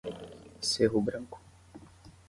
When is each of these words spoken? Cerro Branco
Cerro 0.69 0.99
Branco 0.99 1.37